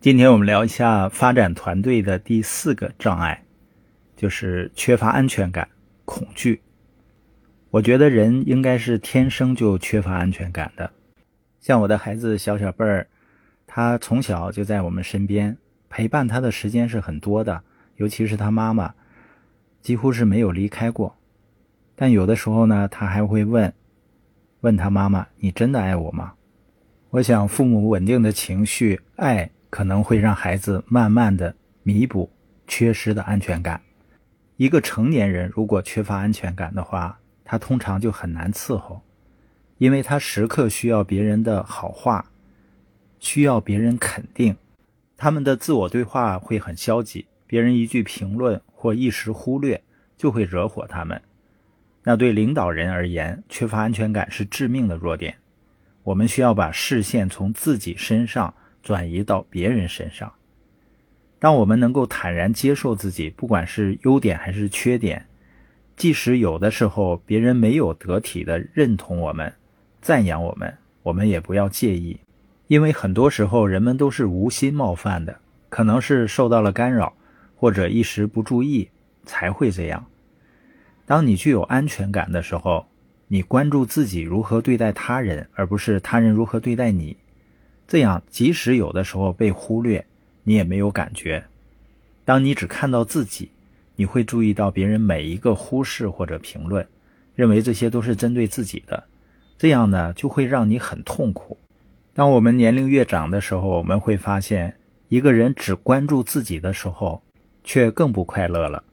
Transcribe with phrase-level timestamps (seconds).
[0.00, 3.42] 今天我们聊一下发展团队的第四个障碍，
[4.14, 5.68] 就是缺乏安全感、
[6.04, 6.62] 恐惧。
[7.70, 10.88] 我觉得人应该是天生就缺乏安全感的。
[11.58, 13.08] 像我的孩子小小贝儿，
[13.66, 15.58] 他从小就在我们身边，
[15.88, 17.60] 陪伴他的时间是很多的，
[17.96, 18.94] 尤其是他妈妈，
[19.82, 21.16] 几乎是没有离开过。
[21.96, 23.74] 但有的时候呢，他还会问，
[24.60, 26.34] 问他妈妈：“你真的爱我吗？”
[27.10, 29.50] 我想，父母稳定的情绪、爱。
[29.70, 32.30] 可能会让孩子慢慢的弥补
[32.66, 33.80] 缺失的安全感。
[34.56, 39.00] 一个成年人如果缺乏安全感的话，他通常就很难伺候，
[39.78, 42.30] 因为他时刻需要别人的好话，
[43.20, 44.56] 需要别人肯定。
[45.16, 49.82] 他们的自我对话会很消极，别人一句评论或一时忽略
[50.16, 51.20] 就会惹火他们。
[52.04, 55.36] 那对领导人而言，缺乏安全感是致命的弱点。
[56.02, 58.54] 我们需要把视线从自己身上。
[58.88, 60.32] 转移到别人身上。
[61.38, 65.26] 当我们能够坦然接受自己，不管是优点还是缺点，
[65.94, 69.52] 即使有的时候别人没有得体的认同我们、
[70.00, 72.18] 赞扬我们，我们也不要介意，
[72.68, 77.12] 因为很多时候人们都是无心冒犯的，可能是受到了干扰，
[77.56, 78.88] 或者一时不注意
[79.26, 80.02] 才会这样。
[81.04, 82.86] 当你具有安全感的时候，
[83.26, 87.14] 你关注自己如何对待他人，而不是他人如何对待你。
[87.88, 90.04] 这样，即使有的时候被忽略，
[90.44, 91.42] 你也没有感觉。
[92.22, 93.50] 当你只看到自己，
[93.96, 96.86] 你会注意到别人每一个忽视或者评论，
[97.34, 99.02] 认为这些都是针对自己的。
[99.56, 101.56] 这样呢，就会让你很痛苦。
[102.12, 104.76] 当我们年龄越长的时候，我们会发现，
[105.08, 107.22] 一个人只关注自己的时候，
[107.64, 108.84] 却更不快乐了。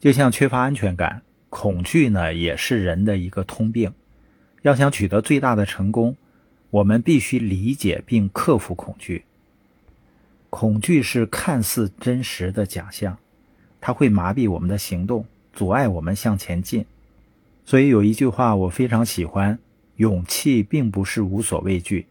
[0.00, 3.92] 就像缺乏安全感、恐惧呢，也是人的一个通病。
[4.62, 6.16] 要想取得最大的成功。
[6.74, 9.24] 我们必须理解并克服恐惧。
[10.50, 13.16] 恐惧是看似真实的假象，
[13.80, 16.84] 它会麻痹我们的行动，阻碍我们向前进。
[17.64, 19.56] 所以有一句话我非常喜欢：
[19.98, 22.06] 勇气并不是无所畏惧，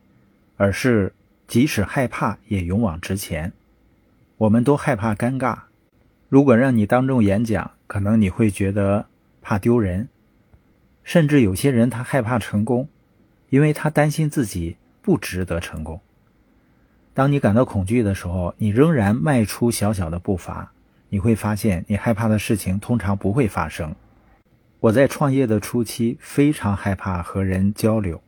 [0.56, 1.14] 而是
[1.46, 3.52] 即使害怕也勇往直前。
[4.38, 5.58] 我们都害怕尴尬，
[6.30, 9.08] 如果让你当众演讲，可能你会觉得
[9.42, 10.08] 怕丢人，
[11.04, 12.88] 甚至有些人他害怕成功。
[13.54, 16.02] 因为他担心自己不值得成功。
[17.14, 20.72] 当你感到恐惧的时候，你仍然迈出小小的步伐，
[21.10, 23.94] 你会发现你害怕的事情通常不会发生。
[24.80, 28.20] 我在创业的初期非常害怕和人交流，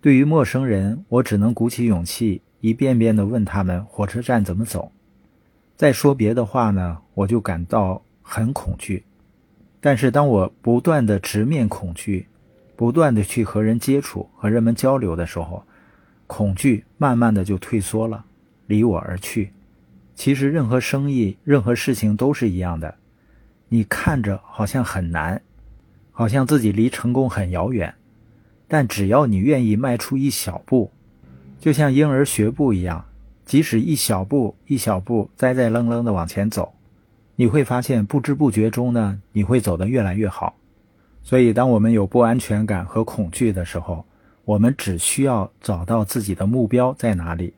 [0.00, 4.90] 对于陌生人，我只能鼓起勇气一遍遍地问他们火车站怎么走。
[5.76, 9.04] 再说别的话呢，我就感到很恐惧。
[9.80, 12.26] 但是当我不断地直面恐惧，
[12.78, 15.64] 不断的去和人接触、和人们交流的时候，
[16.28, 18.24] 恐惧慢慢的就退缩了，
[18.68, 19.52] 离我而去。
[20.14, 22.94] 其实任何生意、任何事情都是一样的，
[23.68, 25.42] 你看着好像很难，
[26.12, 27.92] 好像自己离成功很遥远，
[28.68, 30.92] 但只要你愿意迈出一小步，
[31.58, 33.04] 就像婴儿学步一样，
[33.44, 36.72] 即使一小步一小步栽栽愣愣的往前走，
[37.34, 40.54] 你会发现不知不觉中呢，你会走得越来越好。
[41.28, 44.02] 所以，当我们有不安全感和恐惧的时候，
[44.46, 47.52] 我们只需要找到自己的目标在哪里，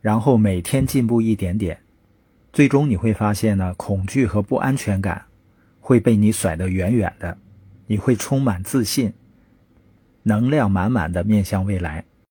[0.00, 1.76] 然后每天进步一点点，
[2.52, 5.24] 最终你会发现呢，恐惧和不安全感
[5.80, 7.36] 会被你甩得远远的，
[7.88, 9.12] 你会充满自信，
[10.22, 12.04] 能量满满的面向未来。